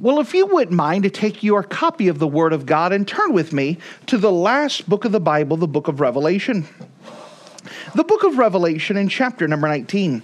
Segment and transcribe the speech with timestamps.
[0.00, 3.06] Well, if you wouldn't mind to take your copy of the Word of God and
[3.06, 6.68] turn with me to the last book of the Bible, the book of Revelation.
[7.96, 10.22] The book of Revelation in chapter number 19.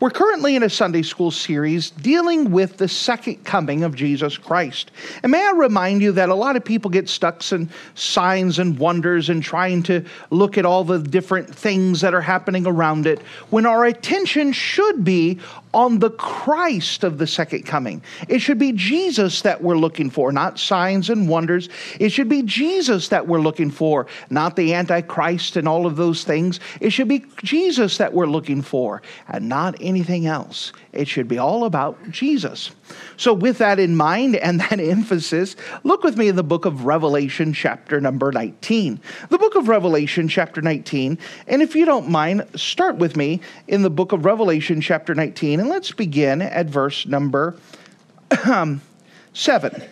[0.00, 4.90] We're currently in a Sunday school series dealing with the second coming of Jesus Christ.
[5.22, 8.78] And may I remind you that a lot of people get stuck in signs and
[8.78, 13.20] wonders and trying to look at all the different things that are happening around it
[13.50, 15.40] when our attention should be
[15.72, 18.00] on the Christ of the second coming.
[18.28, 21.68] It should be Jesus that we're looking for, not signs and wonders.
[21.98, 26.22] It should be Jesus that we're looking for, not the Antichrist and all of those
[26.22, 26.60] things.
[26.80, 30.72] It should be Jesus that we're looking for, and not anything else.
[30.92, 32.70] It should be all about Jesus.
[33.16, 36.84] So, with that in mind and that emphasis, look with me in the book of
[36.84, 39.00] Revelation, chapter number 19.
[39.28, 41.18] The book of Revelation, chapter 19.
[41.46, 45.60] And if you don't mind, start with me in the book of Revelation, chapter 19,
[45.60, 47.56] and let's begin at verse number
[48.44, 48.80] um,
[49.32, 49.82] 7.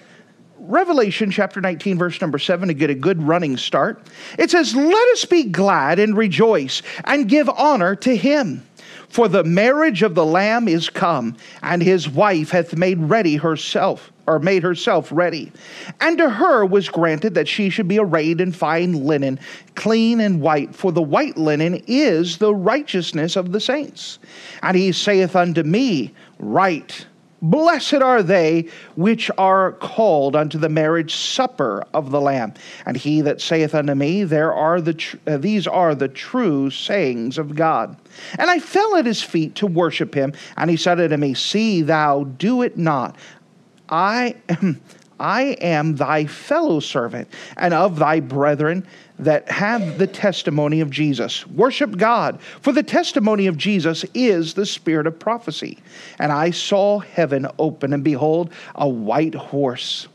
[0.65, 4.07] Revelation chapter 19, verse number 7, to get a good running start.
[4.39, 8.65] It says, Let us be glad and rejoice and give honor to him
[9.13, 14.11] for the marriage of the Lamb is come, and his wife hath made ready herself,
[14.27, 15.53] or made herself ready.
[16.01, 19.39] And to her was granted that she should be arrayed in fine linen,
[19.75, 24.19] clean and white, for the white linen is the righteousness of the saints.
[24.63, 27.07] And he saith unto me, Write
[27.43, 32.55] Blessed are they which are called unto the marriage supper of the Lamb.
[32.87, 36.71] And he that saith unto me, There are the tr- uh, these are the true
[36.71, 37.97] sayings of God.
[38.39, 41.83] And I fell at his feet to worship him, and he said unto me, See
[41.83, 43.17] thou do it not.
[43.89, 44.81] I am
[45.23, 48.85] I am thy fellow servant and of thy brethren
[49.25, 51.47] that have the testimony of Jesus.
[51.47, 55.79] Worship God, for the testimony of Jesus is the spirit of prophecy.
[56.19, 60.09] And I saw heaven open, and behold, a white horse.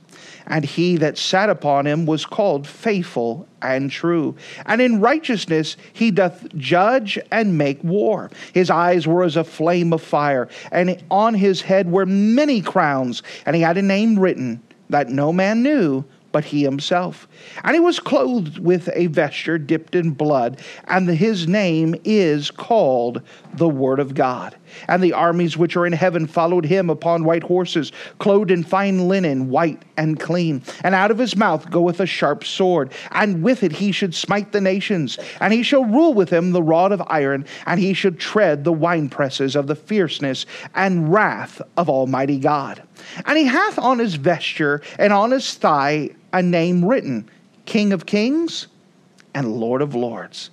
[0.49, 4.35] And he that sat upon him was called faithful and true.
[4.65, 8.31] And in righteousness he doth judge and make war.
[8.53, 13.23] His eyes were as a flame of fire, and on his head were many crowns,
[13.45, 16.05] and he had a name written that no man knew
[16.37, 17.27] but he himself.
[17.63, 23.23] And he was clothed with a vesture dipped in blood, and his name is called
[23.55, 24.55] the Word of God.
[24.87, 29.07] And the armies which are in heaven followed him upon white horses, clothed in fine
[29.07, 30.61] linen, white and clean.
[30.83, 34.51] And out of his mouth goeth a sharp sword, and with it he should smite
[34.51, 35.17] the nations.
[35.41, 38.73] And he shall rule with him the rod of iron, and he should tread the
[38.73, 40.45] winepresses of the fierceness
[40.75, 42.83] and wrath of Almighty God.
[43.25, 47.29] And he hath on his vesture and on his thigh a name written
[47.65, 48.67] King of Kings
[49.33, 50.49] and Lord of Lords.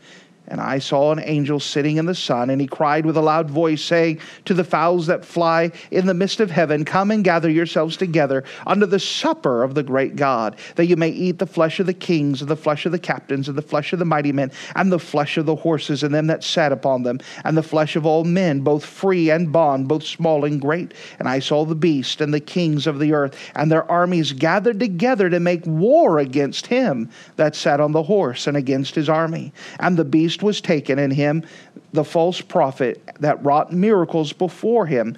[0.47, 3.51] And I saw an angel sitting in the sun, and he cried with a loud
[3.51, 7.49] voice, saying to the fowls that fly in the midst of heaven, Come and gather
[7.49, 11.81] yourselves together unto the supper of the great God, that you may eat the flesh
[11.81, 14.33] of the kings, and the flesh of the captains, and the flesh of the mighty
[14.33, 17.63] men, and the flesh of the horses, and them that sat upon them, and the
[17.63, 20.93] flesh of all men, both free and bond, both small and great.
[21.19, 24.79] And I saw the beast and the kings of the earth, and their armies gathered
[24.79, 29.53] together to make war against him that sat on the horse, and against his army.
[29.81, 31.45] And the beast was taken, and him
[31.93, 35.17] the false prophet that wrought miracles before him,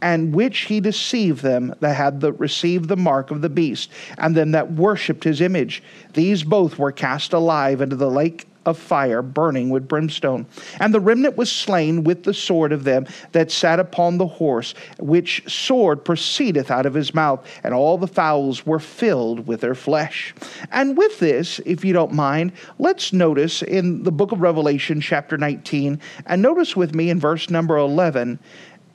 [0.00, 4.34] and which he deceived them that had the, received the mark of the beast, and
[4.34, 5.82] them that worshipped his image.
[6.14, 10.46] These both were cast alive into the lake of fire burning with brimstone.
[10.80, 14.74] And the remnant was slain with the sword of them that sat upon the horse,
[14.98, 19.74] which sword proceedeth out of his mouth, and all the fowls were filled with their
[19.74, 20.34] flesh.
[20.70, 25.36] And with this, if you don't mind, let's notice in the book of Revelation, chapter
[25.36, 28.38] 19, and notice with me in verse number 11,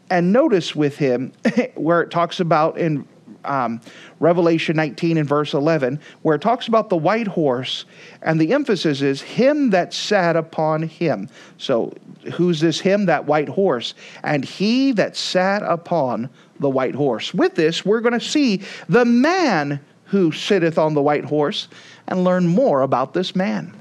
[0.09, 1.33] and notice with him
[1.75, 3.07] where it talks about in
[3.47, 3.81] um,
[4.19, 7.85] Revelation 19 and verse 11, where it talks about the white horse,
[8.21, 11.29] and the emphasis is him that sat upon him.
[11.57, 11.94] So,
[12.33, 13.05] who's this him?
[13.05, 13.94] That white horse.
[14.23, 16.29] And he that sat upon
[16.59, 17.33] the white horse.
[17.33, 21.67] With this, we're going to see the man who sitteth on the white horse
[22.07, 23.76] and learn more about this man.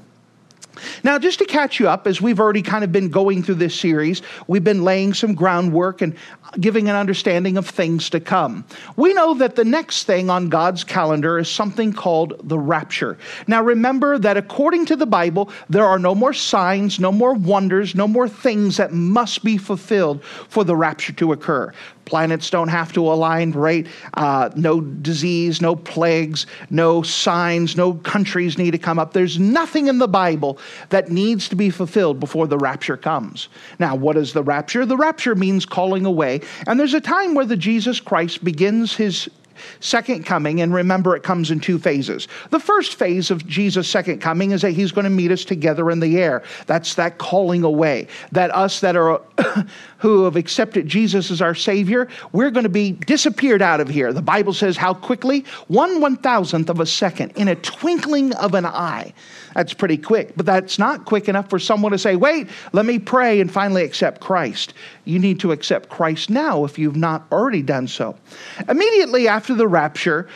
[1.03, 3.79] Now, just to catch you up, as we've already kind of been going through this
[3.79, 6.15] series, we've been laying some groundwork and
[6.59, 8.65] giving an understanding of things to come.
[8.95, 13.17] We know that the next thing on God's calendar is something called the rapture.
[13.47, 17.95] Now, remember that according to the Bible, there are no more signs, no more wonders,
[17.95, 21.73] no more things that must be fulfilled for the rapture to occur.
[22.07, 23.85] Planets don't have to align right.
[24.13, 29.11] Uh, no disease, no plagues, no signs, no countries need to come up.
[29.11, 30.57] There's nothing in the Bible
[30.87, 33.49] that needs to be fulfilled before the rapture comes.
[33.77, 34.85] Now, what is the rapture?
[34.85, 36.39] The rapture means calling away.
[36.65, 39.29] And there's a time where the Jesus Christ begins his
[39.79, 42.27] second coming, and remember it comes in two phases.
[42.49, 45.91] The first phase of Jesus' second coming is that he's going to meet us together
[45.91, 46.43] in the air.
[46.65, 48.07] That's that calling away.
[48.31, 49.21] That us that are
[49.97, 54.13] who have accepted Jesus as our Savior, we're going to be disappeared out of here.
[54.13, 55.45] The Bible says how quickly?
[55.67, 59.13] One one thousandth of a second, in a twinkling of an eye.
[59.57, 62.99] That's pretty quick, but that's not quick enough for someone to say, wait, let me
[62.99, 64.75] pray and finally accept Christ.
[65.05, 68.15] You need to accept Christ now if you've not already done so.
[68.69, 70.27] Immediately after the rapture,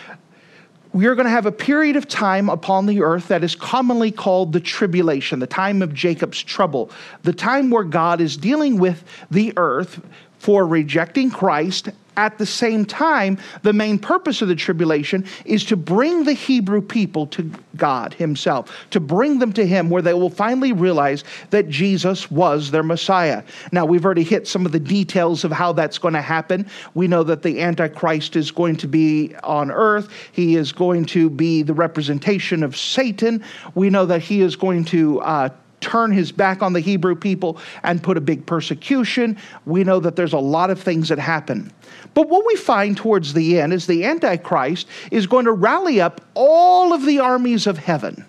[0.93, 4.11] we are going to have a period of time upon the earth that is commonly
[4.11, 6.91] called the tribulation, the time of Jacob's trouble,
[7.23, 10.01] the time where God is dealing with the earth
[10.41, 15.77] for rejecting Christ at the same time, the main purpose of the tribulation is to
[15.77, 20.31] bring the Hebrew people to God Himself, to bring them to Him where they will
[20.31, 23.43] finally realize that Jesus was their Messiah.
[23.71, 26.67] Now, we've already hit some of the details of how that's going to happen.
[26.95, 31.29] We know that the Antichrist is going to be on earth, he is going to
[31.29, 33.43] be the representation of Satan.
[33.75, 35.49] We know that he is going to uh,
[35.81, 39.37] turn his back on the Hebrew people and put a big persecution.
[39.65, 41.71] We know that there's a lot of things that happen.
[42.13, 46.21] But what we find towards the end is the Antichrist is going to rally up
[46.33, 48.25] all of the armies of heaven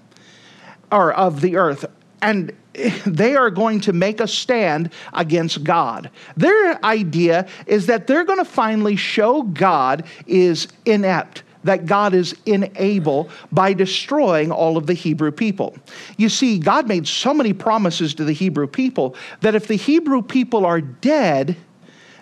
[0.90, 1.84] or of the earth.
[2.20, 2.52] And
[3.06, 6.10] they are going to make a stand against God.
[6.36, 12.34] Their idea is that they're going to finally show God is inept that God is
[12.46, 15.76] unable by destroying all of the Hebrew people.
[16.16, 20.22] You see, God made so many promises to the Hebrew people that if the Hebrew
[20.22, 21.56] people are dead,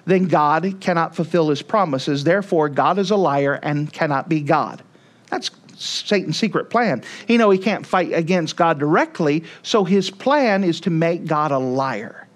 [0.04, 2.24] then God cannot fulfill his promises.
[2.24, 4.82] Therefore, God is a liar and cannot be God.
[5.28, 7.02] That's Satan's secret plan.
[7.26, 11.52] He know he can't fight against God directly, so his plan is to make God
[11.52, 12.26] a liar.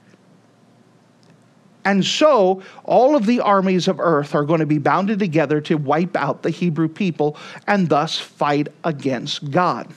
[1.84, 5.76] And so all of the armies of earth are going to be bounded together to
[5.76, 7.36] wipe out the Hebrew people
[7.66, 9.92] and thus fight against God.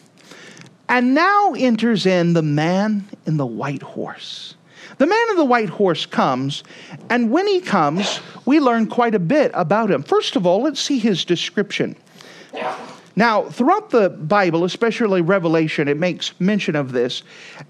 [0.90, 4.56] And now enters in the man in the white horse.
[4.98, 6.64] The man in the white horse comes,
[7.10, 10.02] and when he comes, we learn quite a bit about him.
[10.02, 11.96] First of all, let's see his description.
[13.16, 17.24] Now, throughout the Bible, especially Revelation, it makes mention of this,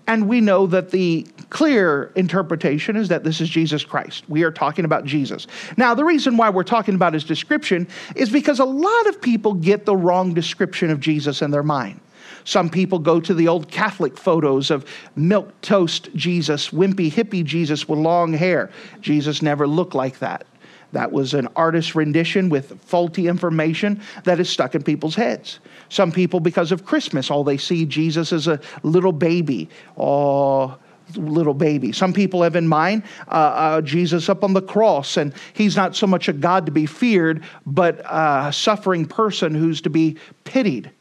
[0.05, 4.23] and we know that the clear interpretation is that this is Jesus Christ.
[4.29, 5.47] We are talking about Jesus.
[5.77, 9.53] Now, the reason why we're talking about his description is because a lot of people
[9.53, 11.99] get the wrong description of Jesus in their mind.
[12.43, 14.85] Some people go to the old Catholic photos of
[15.15, 18.69] milk toast Jesus, wimpy hippie Jesus with long hair.
[19.01, 20.45] Jesus never looked like that.
[20.93, 25.59] That was an artist's rendition with faulty information that is stuck in people's heads.
[25.89, 29.69] Some people, because of Christmas, all they see Jesus as a little baby.
[29.97, 30.77] Oh,
[31.15, 31.91] little baby.
[31.91, 35.95] Some people have in mind uh, uh, Jesus up on the cross, and he's not
[35.95, 40.91] so much a God to be feared, but a suffering person who's to be pitied.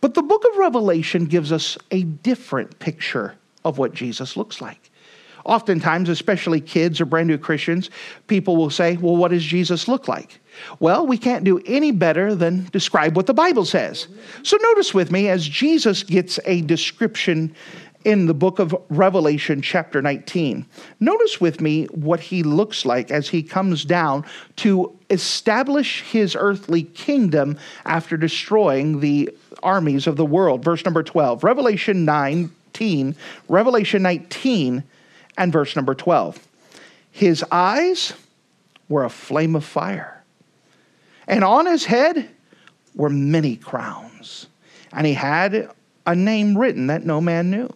[0.00, 4.90] But the book of Revelation gives us a different picture of what Jesus looks like.
[5.44, 7.90] Oftentimes, especially kids or brand new Christians,
[8.28, 10.40] people will say, Well, what does Jesus look like?
[10.78, 14.06] Well, we can't do any better than describe what the Bible says.
[14.42, 17.54] So notice with me as Jesus gets a description
[18.04, 20.66] in the book of Revelation, chapter 19.
[21.00, 24.24] Notice with me what he looks like as he comes down
[24.56, 29.30] to establish his earthly kingdom after destroying the
[29.62, 30.64] armies of the world.
[30.64, 33.14] Verse number 12, Revelation 19,
[33.48, 34.82] Revelation 19
[35.36, 36.46] and verse number 12.
[37.10, 38.14] His eyes
[38.88, 40.22] were a flame of fire,
[41.26, 42.28] and on his head
[42.94, 44.46] were many crowns,
[44.92, 45.70] and he had
[46.06, 47.72] a name written that no man knew.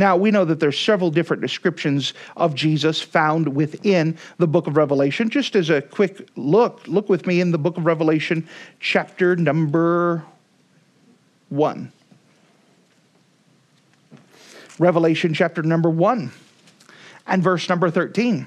[0.00, 4.78] Now, we know that there's several different descriptions of Jesus found within the book of
[4.78, 5.28] Revelation.
[5.28, 8.48] Just as a quick look, look with me in the book of Revelation,
[8.80, 10.24] chapter number
[11.50, 11.92] 1.
[14.78, 16.32] Revelation chapter number 1
[17.26, 18.46] and verse number 13.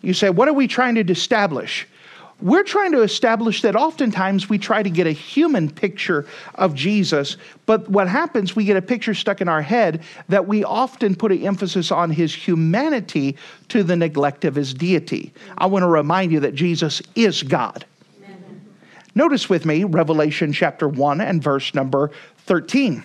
[0.00, 1.88] You say, what are we trying to establish?
[2.42, 7.36] We're trying to establish that oftentimes we try to get a human picture of Jesus,
[7.66, 11.30] but what happens, we get a picture stuck in our head that we often put
[11.30, 13.36] an emphasis on his humanity
[13.68, 15.32] to the neglect of his deity.
[15.56, 17.84] I want to remind you that Jesus is God.
[18.24, 18.60] Amen.
[19.14, 23.04] Notice with me Revelation chapter 1 and verse number 13.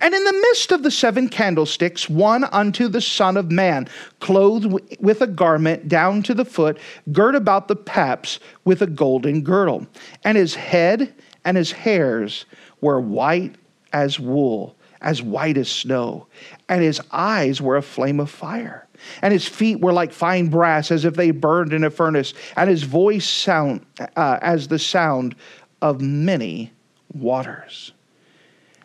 [0.00, 3.88] And in the midst of the seven candlesticks, one unto the Son of Man,
[4.20, 6.78] clothed with a garment down to the foot,
[7.12, 9.86] girt about the paps with a golden girdle.
[10.24, 12.44] And his head and his hairs
[12.80, 13.56] were white
[13.92, 16.26] as wool, as white as snow.
[16.68, 18.86] And his eyes were a flame of fire.
[19.22, 22.34] And his feet were like fine brass, as if they burned in a furnace.
[22.56, 23.84] And his voice sound
[24.16, 25.34] uh, as the sound
[25.80, 26.72] of many
[27.14, 27.92] waters.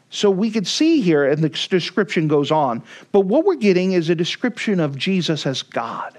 [0.09, 4.09] So we could see here, and the description goes on, but what we're getting is
[4.09, 6.17] a description of Jesus as God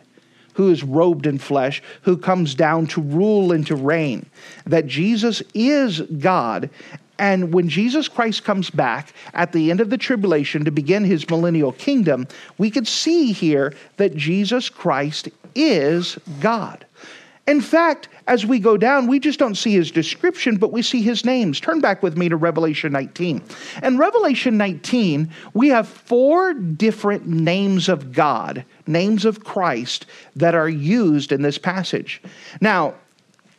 [0.57, 4.25] who is robed in flesh, who comes down to rule and to reign.
[4.67, 6.71] That Jesus is God.
[7.19, 11.29] And when Jesus Christ comes back at the end of the tribulation to begin his
[11.29, 12.27] millennial kingdom,
[12.57, 16.86] we could see here that Jesus Christ is God.
[17.47, 21.01] In fact, as we go down, we just don't see his description, but we see
[21.01, 21.61] his names.
[21.61, 23.41] Turn back with me to Revelation 19.
[23.85, 30.69] In Revelation 19, we have four different names of God, names of Christ, that are
[30.69, 32.21] used in this passage.
[32.61, 32.95] Now,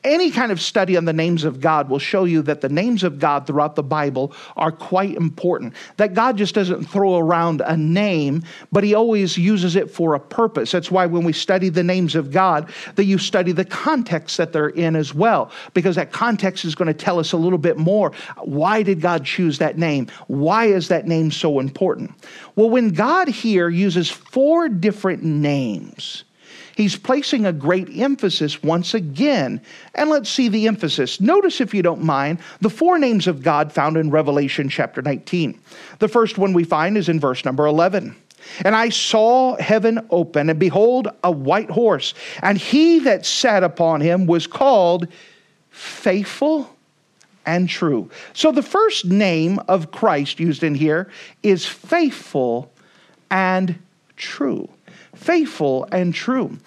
[0.07, 3.03] any kind of study on the names of God will show you that the names
[3.03, 5.73] of God throughout the Bible are quite important.
[5.97, 10.19] That God just doesn't throw around a name, but He always uses it for a
[10.19, 10.71] purpose.
[10.71, 14.53] That's why when we study the names of God, that you study the context that
[14.53, 17.77] they're in as well, because that context is going to tell us a little bit
[17.77, 18.13] more.
[18.43, 20.07] Why did God choose that name?
[20.27, 22.11] Why is that name so important?
[22.55, 26.23] Well, when God here uses four different names,
[26.77, 29.59] he's placing a great emphasis once again.
[29.95, 31.19] And let's see the emphasis.
[31.19, 35.59] Notice, if you don't mind, the four names of God found in Revelation chapter 19.
[35.97, 38.15] The first one we find is in verse number 11.
[38.63, 43.99] And I saw heaven open, and behold, a white horse, and he that sat upon
[43.99, 45.07] him was called
[45.71, 46.73] faithful
[47.45, 48.09] and true.
[48.33, 51.09] So the first name of Christ used in here
[51.41, 52.71] is faithful
[53.31, 53.79] and
[54.15, 54.69] true
[55.17, 56.57] faithful and true.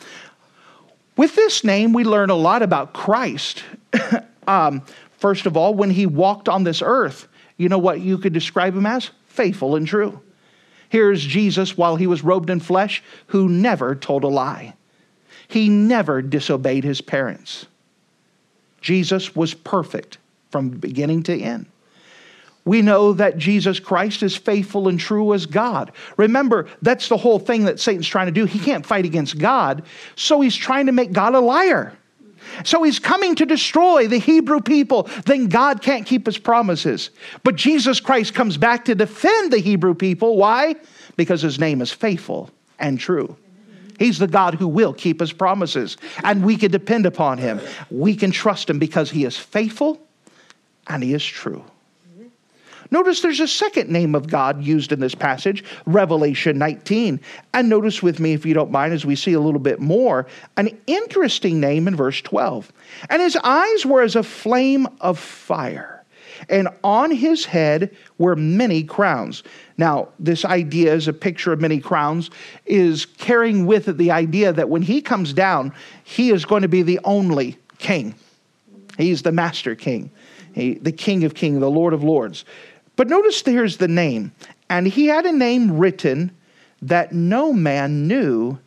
[1.17, 3.63] With this name, we learn a lot about Christ.
[4.47, 4.83] um,
[5.19, 8.75] first of all, when he walked on this earth, you know what you could describe
[8.75, 9.11] him as?
[9.27, 10.21] Faithful and true.
[10.89, 14.75] Here's Jesus while he was robed in flesh, who never told a lie.
[15.47, 17.67] He never disobeyed his parents.
[18.81, 20.19] Jesus was perfect
[20.51, 21.67] from beginning to end
[22.71, 25.91] we know that Jesus Christ is faithful and true as God.
[26.17, 28.45] Remember, that's the whole thing that Satan's trying to do.
[28.45, 29.83] He can't fight against God,
[30.15, 31.99] so he's trying to make God a liar.
[32.63, 35.11] So he's coming to destroy the Hebrew people.
[35.27, 37.11] Then God can't keep his promises.
[37.43, 40.37] But Jesus Christ comes back to defend the Hebrew people.
[40.37, 40.77] Why?
[41.17, 43.37] Because his name is faithful and true.
[43.99, 47.61] He's the God who will keep his promises, and we can depend upon him.
[47.91, 50.01] We can trust him because he is faithful
[50.87, 51.65] and he is true.
[52.91, 57.21] Notice there's a second name of God used in this passage, Revelation 19.
[57.55, 60.27] And notice with me, if you don't mind, as we see a little bit more,
[60.57, 62.73] an interesting name in verse 12.
[63.09, 66.05] And his eyes were as a flame of fire,
[66.49, 69.43] and on his head were many crowns.
[69.79, 72.31] Now, this idea is a picture of many crowns,
[72.67, 76.69] is carrying with it the idea that when he comes down, he is going to
[76.69, 78.15] be the only king.
[78.99, 80.11] He's the master king,
[80.55, 82.45] he, the king of kings, the lord of lords.
[83.01, 84.33] But notice there's the name.
[84.69, 86.33] And he had a name written
[86.83, 88.59] that no man knew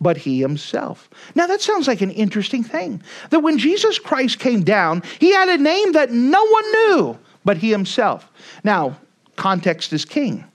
[0.00, 1.10] but he himself.
[1.34, 3.02] Now that sounds like an interesting thing.
[3.28, 7.58] That when Jesus Christ came down, he had a name that no one knew but
[7.58, 8.32] he himself.
[8.64, 8.96] Now,
[9.36, 10.46] context is king.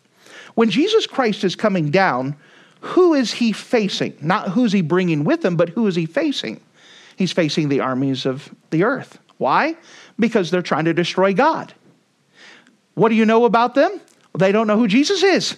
[0.56, 2.36] When Jesus Christ is coming down,
[2.82, 4.18] who is he facing?
[4.22, 6.62] Not who's he bringing with him, but who is he facing?
[7.16, 9.20] He's facing the armies of the earth.
[9.38, 9.78] Why?
[10.18, 11.76] Because they're trying to destroy God.
[13.00, 14.02] What do you know about them?
[14.38, 15.56] They don't know who Jesus is.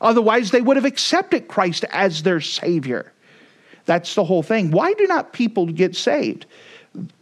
[0.00, 3.12] Otherwise, they would have accepted Christ as their Savior.
[3.84, 4.70] That's the whole thing.
[4.70, 6.46] Why do not people get saved?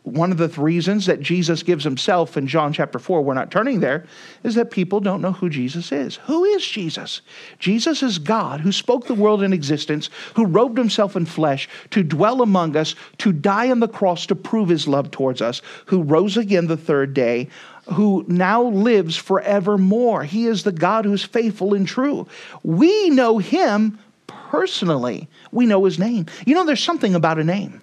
[0.02, 3.80] One of the reasons that Jesus gives himself in John chapter 4, we're not turning
[3.80, 4.06] there,
[4.44, 6.16] is that people don't know who Jesus is.
[6.26, 7.22] Who is Jesus?
[7.58, 12.02] Jesus is God who spoke the world in existence, who robed himself in flesh to
[12.02, 16.02] dwell among us, to die on the cross to prove his love towards us, who
[16.02, 17.48] rose again the third day
[17.92, 20.24] who now lives forevermore.
[20.24, 22.26] He is the God who's faithful and true.
[22.62, 26.26] We know him personally, we know his name.
[26.46, 27.80] You know, there's something about a name.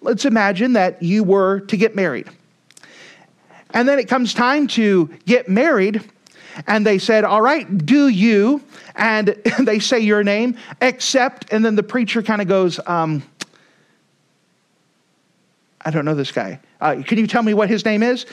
[0.00, 2.28] let's imagine that you were to get married.
[3.70, 6.02] And then it comes time to get married,
[6.66, 8.62] and they said, All right, do you?
[8.94, 9.28] And
[9.60, 13.22] they say your name, except, and then the preacher kind of goes, um,
[15.86, 16.58] I don't know this guy.
[16.80, 18.26] Uh, can you tell me what his name is?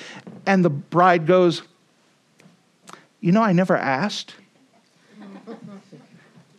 [0.47, 1.61] And the bride goes,
[3.21, 4.33] You know, I never asked.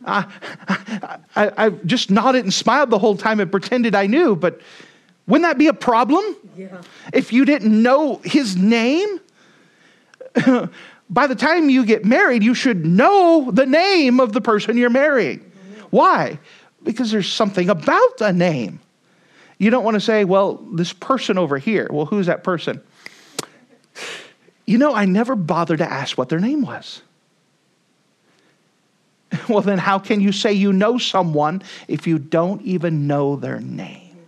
[0.06, 0.26] I,
[1.34, 4.60] I, I, just nodded and smiled the whole time and pretended I knew, but
[5.26, 6.22] wouldn't that be a problem?
[6.56, 6.80] Yeah.
[7.12, 9.18] If you didn't know his name?
[11.10, 14.90] By the time you get married, you should know the name of the person you're
[14.90, 15.40] marrying.
[15.40, 15.80] Mm-hmm.
[15.90, 16.38] Why?
[16.84, 18.78] Because there's something about a name.
[19.64, 21.88] You don't want to say, well, this person over here.
[21.90, 22.82] Well, who's that person?
[24.66, 27.00] You know, I never bothered to ask what their name was.
[29.48, 33.58] Well, then, how can you say you know someone if you don't even know their
[33.58, 34.18] name?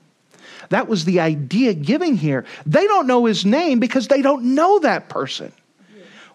[0.70, 2.46] That was the idea giving here.
[2.64, 5.52] They don't know his name because they don't know that person.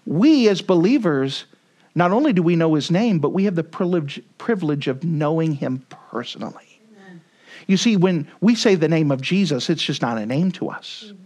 [0.05, 1.46] We, as believers,
[1.96, 5.53] not only do we know his name, but we have the privilege, privilege of knowing
[5.53, 6.71] him personally.
[7.68, 10.70] You see, when we say the name of Jesus, it's just not a name to
[10.70, 11.06] us.
[11.08, 11.18] Mm-hmm.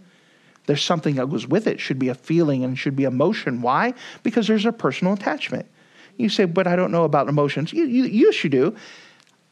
[0.66, 1.80] There's something that goes with it.
[1.80, 3.62] Should be a feeling and should be emotion.
[3.62, 3.94] Why?
[4.22, 5.66] Because there's a personal attachment.
[6.16, 7.72] You say, but I don't know about emotions.
[7.72, 8.74] You, you, you should do.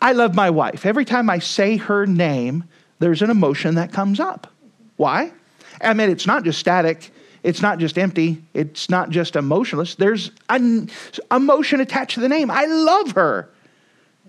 [0.00, 0.84] I love my wife.
[0.84, 2.64] Every time I say her name,
[2.98, 4.52] there's an emotion that comes up.
[4.96, 5.32] Why?
[5.80, 7.10] I mean, it's not just static.
[7.42, 8.42] It's not just empty.
[8.54, 9.94] It's not just emotionless.
[9.94, 10.90] There's an
[11.30, 12.50] emotion attached to the name.
[12.50, 13.50] I love her.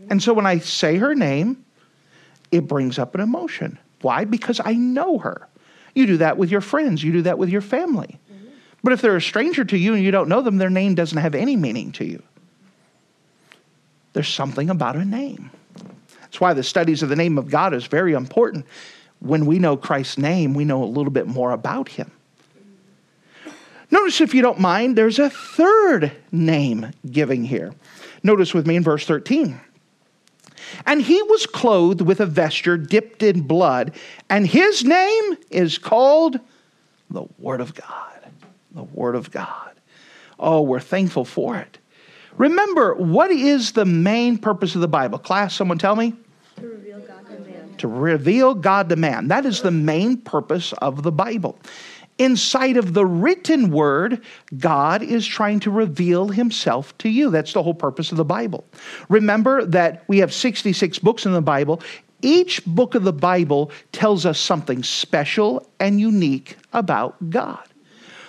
[0.09, 1.64] And so when I say her name,
[2.55, 3.77] it brings up an emotion.
[4.01, 4.25] Why?
[4.25, 5.47] Because I know her.
[5.93, 8.19] You do that with your friends, you do that with your family.
[8.31, 8.47] Mm-hmm.
[8.83, 11.17] But if they're a stranger to you and you don't know them, their name doesn't
[11.17, 12.21] have any meaning to you.
[14.13, 15.51] There's something about a name.
[16.21, 18.65] That's why the studies of the name of God is very important.
[19.19, 22.11] When we know Christ's name, we know a little bit more about him.
[23.91, 27.73] Notice, if you don't mind, there's a third name giving here.
[28.23, 29.59] Notice with me in verse 13.
[30.85, 33.93] And he was clothed with a vesture dipped in blood,
[34.29, 36.39] and his name is called
[37.09, 38.19] the Word of God.
[38.71, 39.71] The Word of God.
[40.39, 41.77] Oh, we're thankful for it.
[42.37, 45.17] Remember, what is the main purpose of the Bible?
[45.17, 46.13] Class, someone tell me?
[46.57, 47.75] To reveal God to man.
[47.77, 49.29] To reveal God to man.
[49.29, 51.57] That is the main purpose of the Bible.
[52.17, 54.21] Inside of the written word,
[54.57, 57.29] God is trying to reveal himself to you.
[57.29, 58.63] That's the whole purpose of the Bible.
[59.09, 61.81] Remember that we have 66 books in the Bible.
[62.21, 67.67] Each book of the Bible tells us something special and unique about God.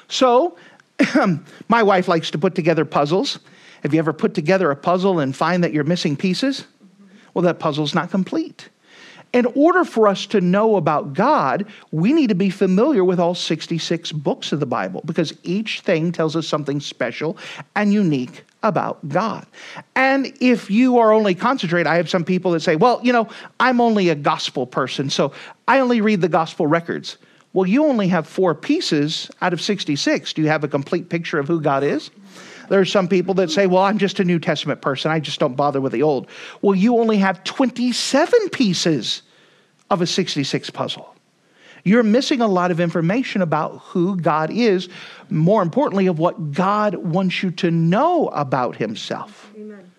[0.08, 0.56] So,
[1.68, 3.38] my wife likes to put together puzzles.
[3.82, 6.66] Have you ever put together a puzzle and find that you're missing pieces?
[7.34, 8.68] Well, that puzzle's not complete.
[9.36, 13.34] In order for us to know about God, we need to be familiar with all
[13.34, 17.36] 66 books of the Bible because each thing tells us something special
[17.74, 19.46] and unique about God.
[19.94, 23.28] And if you are only concentrate, I have some people that say, well, you know,
[23.60, 25.32] I'm only a gospel person, so
[25.68, 27.18] I only read the gospel records.
[27.52, 30.32] Well, you only have four pieces out of 66.
[30.32, 32.10] Do you have a complete picture of who God is?
[32.70, 35.10] There are some people that say, well, I'm just a New Testament person.
[35.10, 36.26] I just don't bother with the Old.
[36.62, 39.22] Well, you only have 27 pieces
[39.90, 41.14] of a 66 puzzle.
[41.84, 44.88] You're missing a lot of information about who God is,
[45.30, 49.52] more importantly, of what God wants you to know about Himself.
[49.56, 49.92] Amen.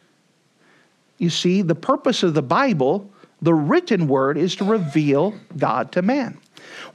[1.17, 3.09] You see, the purpose of the Bible,
[3.41, 6.37] the written word, is to reveal God to man.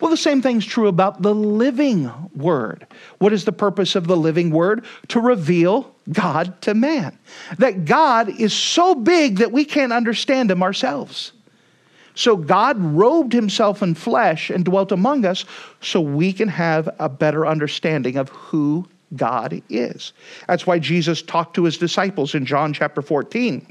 [0.01, 2.87] Well, the same thing's true about the living word.
[3.19, 4.85] What is the purpose of the living word?
[5.09, 7.19] To reveal God to man.
[7.59, 11.33] That God is so big that we can't understand him ourselves.
[12.15, 15.45] So God robed himself in flesh and dwelt among us
[15.81, 20.13] so we can have a better understanding of who God is.
[20.49, 23.67] That's why Jesus talked to his disciples in John chapter 14.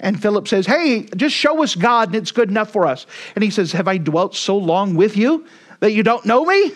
[0.00, 3.06] And Philip says, Hey, just show us God and it's good enough for us.
[3.34, 5.46] And he says, Have I dwelt so long with you
[5.80, 6.72] that you don't know me?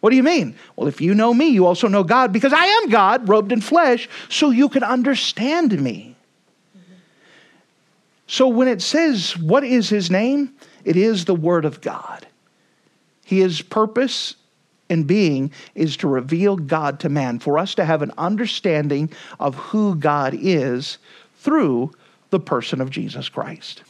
[0.00, 0.54] What do you mean?
[0.76, 3.62] Well, if you know me, you also know God because I am God, robed in
[3.62, 6.13] flesh, so you can understand me.
[8.26, 10.54] So when it says, What is his name?
[10.84, 12.26] It is the Word of God.
[13.24, 14.36] His purpose
[14.90, 19.10] and being is to reveal God to man, for us to have an understanding
[19.40, 20.98] of who God is
[21.38, 21.92] through
[22.30, 23.82] the person of Jesus Christ.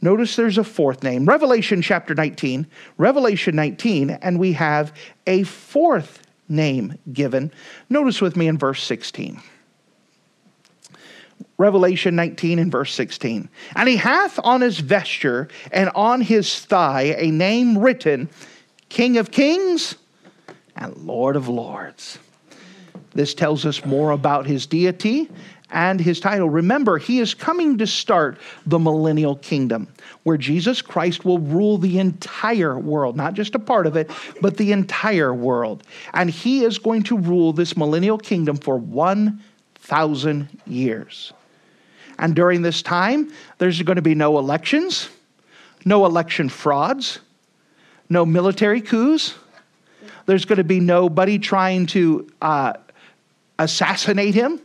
[0.00, 1.24] Notice there's a fourth name.
[1.24, 2.66] Revelation chapter 19,
[2.98, 4.92] Revelation 19, and we have
[5.26, 7.50] a fourth name given.
[7.88, 9.40] Notice with me in verse 16.
[11.56, 13.48] Revelation 19 and verse 16.
[13.76, 18.28] And he hath on his vesture and on his thigh a name written
[18.88, 19.96] King of Kings
[20.76, 22.18] and Lord of Lords.
[23.14, 25.30] This tells us more about his deity
[25.70, 26.48] and his title.
[26.48, 29.88] Remember, he is coming to start the millennial kingdom
[30.24, 34.56] where Jesus Christ will rule the entire world, not just a part of it, but
[34.56, 35.84] the entire world.
[36.12, 38.78] And he is going to rule this millennial kingdom for
[39.88, 41.32] 1,000 years.
[42.18, 45.08] And during this time, there's going to be no elections,
[45.84, 47.18] no election frauds,
[48.08, 49.34] no military coups.
[50.26, 52.74] There's going to be nobody trying to uh,
[53.58, 54.60] assassinate him.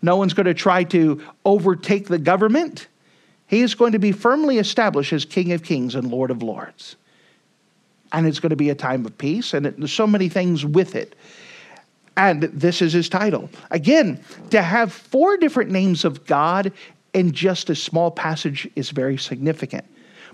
[0.00, 2.88] No one's going to try to overtake the government.
[3.46, 6.96] He is going to be firmly established as King of Kings and Lord of Lords.
[8.12, 10.64] And it's going to be a time of peace, and it, there's so many things
[10.64, 11.14] with it.
[12.16, 13.48] And this is his title.
[13.70, 16.72] Again, to have four different names of God
[17.14, 19.84] in just a small passage is very significant.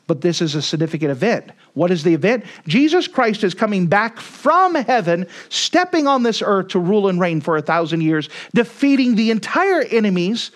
[0.07, 1.51] But this is a significant event.
[1.75, 2.45] What is the event?
[2.67, 7.41] Jesus Christ is coming back from heaven, stepping on this earth to rule and reign
[7.41, 10.51] for a thousand years, defeating the entire enemies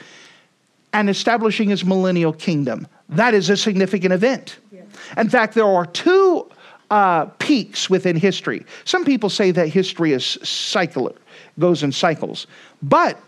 [0.94, 2.87] and establishing his millennial kingdom.
[3.11, 4.58] That is a significant event.
[5.16, 6.48] In fact, there are two
[6.92, 8.66] uh, peaks within history.
[8.85, 11.16] Some people say that history is cyclic,
[11.59, 12.46] goes in cycles.
[12.83, 13.18] But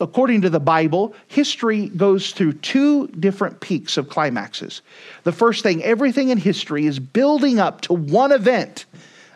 [0.00, 4.82] according to the Bible, history goes through two different peaks of climaxes.
[5.22, 8.86] The first thing, everything in history is building up to one event.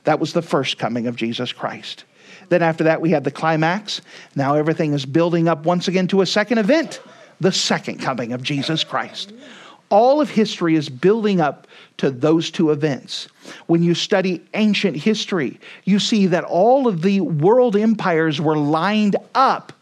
[0.02, 2.02] That was the first coming of Jesus Christ.
[2.48, 4.00] Then after that, we had the climax.
[4.34, 7.00] Now everything is building up once again to a second event,
[7.38, 9.32] the second coming of Jesus Christ.
[9.90, 11.66] All of history is building up
[11.98, 13.28] to those two events.
[13.66, 19.16] When you study ancient history, you see that all of the world empires were lined
[19.34, 19.72] up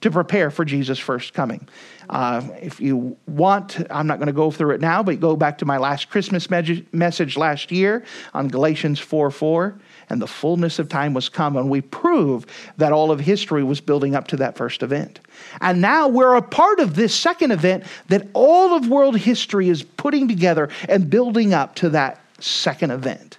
[0.00, 1.66] to prepare for Jesus' first coming.
[2.10, 5.58] Uh, if you want, I'm not going to go through it now, but go back
[5.58, 9.74] to my last Christmas me- message last year on Galatians 4 4
[10.08, 11.56] and the fullness of time was come.
[11.56, 15.20] And we prove that all of history was building up to that first event.
[15.60, 19.82] And now we're a part of this second event that all of world history is
[19.82, 23.38] putting together and building up to that second event,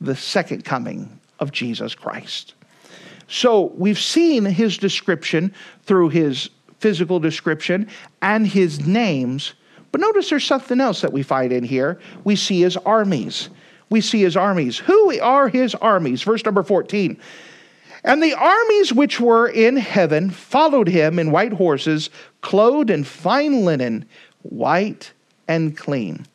[0.00, 2.54] the second coming of Jesus Christ.
[3.28, 7.88] So we've seen his description through his physical description
[8.20, 9.54] and his names.
[9.90, 12.00] But notice there's something else that we find in here.
[12.24, 13.48] We see his armies
[13.92, 14.78] we see his armies.
[14.78, 16.22] Who are his armies?
[16.22, 17.16] Verse number 14.
[18.04, 23.64] And the armies which were in heaven followed him in white horses, clothed in fine
[23.64, 24.06] linen,
[24.42, 25.12] white
[25.46, 26.26] and clean.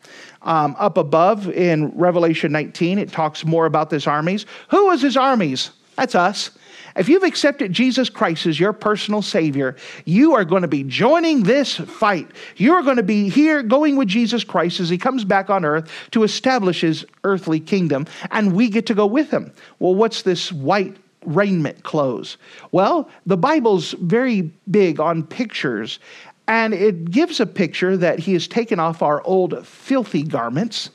[0.44, 4.46] Um, up above in Revelation 19, it talks more about this armies.
[4.70, 5.72] Who was his armies?
[5.98, 6.52] That's us.
[6.98, 11.44] If you've accepted Jesus Christ as your personal Savior, you are going to be joining
[11.44, 12.28] this fight.
[12.56, 15.92] You're going to be here going with Jesus Christ as He comes back on earth
[16.12, 19.54] to establish His earthly kingdom, and we get to go with Him.
[19.80, 22.38] Well, what's this white raiment clothes?
[22.72, 26.00] Well, the Bible's very big on pictures,
[26.48, 30.90] and it gives a picture that He has taken off our old filthy garments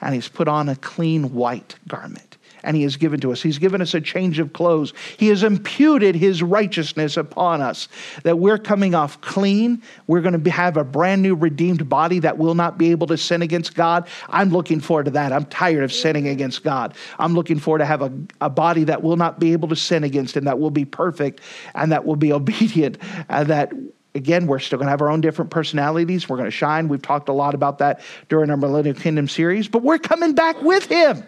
[0.00, 2.33] and He's put on a clean white garment
[2.64, 3.42] and He has given to us.
[3.42, 4.92] He's given us a change of clothes.
[5.18, 7.88] He has imputed His righteousness upon us,
[8.24, 9.82] that we're coming off clean.
[10.06, 13.16] We're going to have a brand new redeemed body that will not be able to
[13.16, 14.08] sin against God.
[14.28, 15.32] I'm looking forward to that.
[15.32, 16.94] I'm tired of sinning against God.
[17.18, 20.04] I'm looking forward to have a, a body that will not be able to sin
[20.04, 21.40] against Him, that will be perfect
[21.74, 22.98] and that will be obedient,
[23.28, 23.72] and that
[24.14, 26.28] again, we're still going to have our own different personalities.
[26.28, 26.88] We're going to shine.
[26.88, 30.60] We've talked a lot about that during our Millennial Kingdom series, but we're coming back
[30.62, 31.24] with him.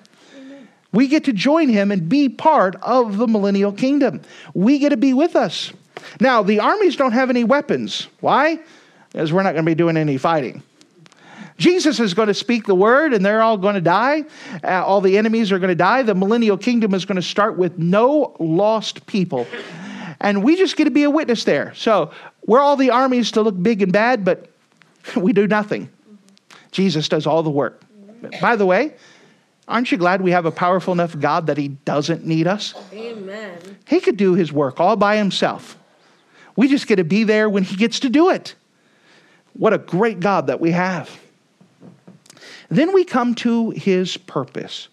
[0.92, 4.22] We get to join him and be part of the millennial kingdom.
[4.54, 5.72] We get to be with us.
[6.20, 8.08] Now, the armies don't have any weapons.
[8.20, 8.60] Why?
[9.12, 10.62] Because we're not going to be doing any fighting.
[11.58, 14.24] Jesus is going to speak the word and they're all going to die.
[14.62, 16.02] Uh, all the enemies are going to die.
[16.02, 19.46] The millennial kingdom is going to start with no lost people.
[20.20, 21.74] And we just get to be a witness there.
[21.74, 22.10] So
[22.46, 24.50] we're all the armies to look big and bad, but
[25.16, 25.88] we do nothing.
[26.72, 27.82] Jesus does all the work.
[28.40, 28.94] By the way,
[29.68, 32.74] Aren't you glad we have a powerful enough God that He doesn't need us?
[32.92, 33.58] Amen.
[33.86, 35.76] He could do His work all by Himself.
[36.54, 38.54] We just get to be there when He gets to do it.
[39.54, 41.18] What a great God that we have.
[42.68, 44.88] Then we come to His purpose.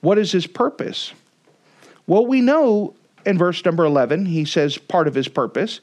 [0.00, 1.12] What is His purpose?
[2.06, 5.80] Well, we know in verse number 11, He says part of His purpose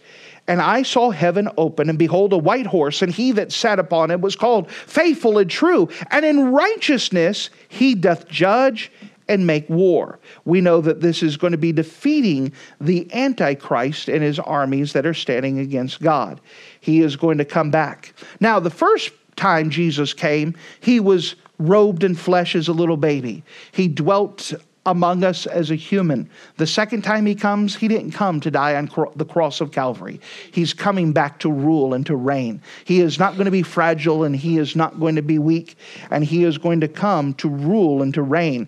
[0.51, 4.11] and I saw heaven open, and behold, a white horse, and he that sat upon
[4.11, 8.91] it was called faithful and true, and in righteousness he doth judge
[9.29, 10.19] and make war.
[10.43, 15.05] We know that this is going to be defeating the Antichrist and his armies that
[15.05, 16.41] are standing against God.
[16.81, 18.13] He is going to come back.
[18.41, 23.41] Now, the first time Jesus came, he was robed in flesh as a little baby.
[23.71, 24.51] He dwelt
[24.85, 26.29] among us as a human.
[26.57, 29.71] The second time he comes, he didn't come to die on cro- the cross of
[29.71, 30.19] Calvary.
[30.51, 32.61] He's coming back to rule and to reign.
[32.85, 35.77] He is not going to be fragile and he is not going to be weak,
[36.09, 38.67] and he is going to come to rule and to reign.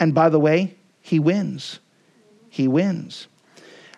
[0.00, 1.78] And by the way, he wins.
[2.50, 3.28] He wins.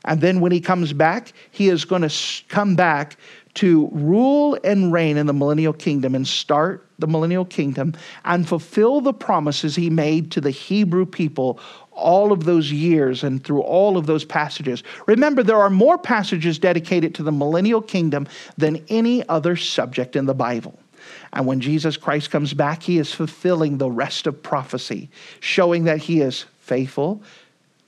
[0.05, 2.14] And then when he comes back, he is going to
[2.48, 3.16] come back
[3.55, 9.01] to rule and reign in the millennial kingdom and start the millennial kingdom and fulfill
[9.01, 11.59] the promises he made to the Hebrew people
[11.93, 14.83] all of those years and through all of those passages.
[15.07, 20.27] Remember, there are more passages dedicated to the millennial kingdom than any other subject in
[20.27, 20.79] the Bible.
[21.33, 25.99] And when Jesus Christ comes back, he is fulfilling the rest of prophecy, showing that
[25.99, 27.23] he is faithful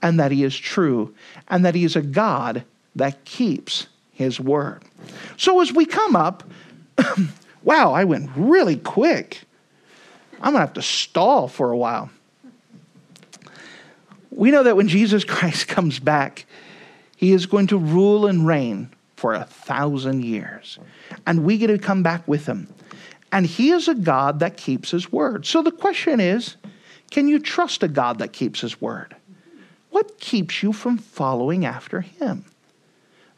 [0.03, 1.15] and that he is true
[1.49, 4.83] and that he is a God that keeps his word.
[5.37, 6.43] So as we come up,
[7.63, 9.43] wow, I went really quick.
[10.37, 12.09] I'm going to have to stall for a while.
[14.31, 16.47] We know that when Jesus Christ comes back,
[17.17, 20.79] he is going to rule and reign for a thousand years.
[21.27, 22.73] And we get to come back with him.
[23.33, 25.45] And he is a God that keeps his word.
[25.45, 26.57] So the question is
[27.11, 29.15] can you trust a God that keeps his word?
[29.91, 32.47] What keeps you from following after him?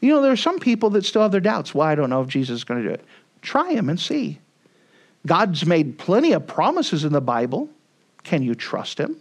[0.01, 1.75] You know, there are some people that still have their doubts.
[1.75, 3.03] Well, I don't know if Jesus is going to do it.
[3.41, 4.39] Try him and see.
[5.25, 7.69] God's made plenty of promises in the Bible.
[8.23, 9.17] Can you trust him?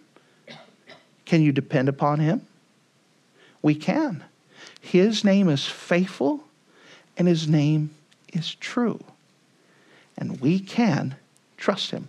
[1.25, 2.47] Can you depend upon him?
[3.63, 4.25] We can.
[4.81, 6.45] His name is faithful
[7.17, 7.91] and his name
[8.33, 9.01] is true.
[10.17, 11.17] And we can
[11.57, 12.09] trust him.